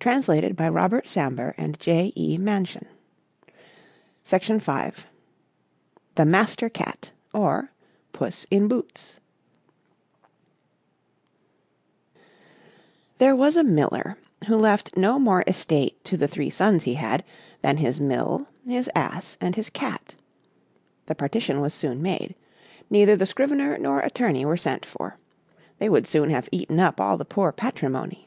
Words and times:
The 0.00 0.10
Master 0.44 1.02
Cat; 1.04 1.06
or, 1.32 1.32
Puss 1.72 1.76
in 2.16 2.42
Boots 2.42 2.80
The 6.16 6.24
Master 6.26 6.68
Cat 6.68 7.12
or 7.32 7.70
Puss 8.12 8.44
in 8.50 8.66
Boots 8.66 9.20
There 13.18 13.36
was 13.36 13.56
a 13.56 13.62
miller, 13.62 14.18
who 14.48 14.56
left 14.56 14.96
no 14.96 15.20
more 15.20 15.44
estate 15.46 16.02
to 16.06 16.16
the 16.16 16.26
three 16.26 16.50
sons 16.50 16.82
he 16.82 16.94
had, 16.94 17.22
than 17.60 17.76
his 17.76 18.00
Mill, 18.00 18.48
his 18.66 18.90
Ass, 18.96 19.38
and 19.40 19.54
his 19.54 19.70
Cat. 19.70 20.16
The 21.06 21.14
partition 21.14 21.60
was 21.60 21.72
soon 21.72 22.02
made. 22.02 22.34
Neither 22.90 23.14
the 23.14 23.26
scrivener 23.26 23.78
nor 23.78 24.00
attorney 24.00 24.44
were 24.44 24.56
sent 24.56 24.84
for. 24.84 25.18
They 25.78 25.88
would 25.88 26.08
soon 26.08 26.30
have 26.30 26.48
eaten 26.50 26.80
up 26.80 27.00
all 27.00 27.16
the 27.16 27.24
poor 27.24 27.52
patrimony. 27.52 28.26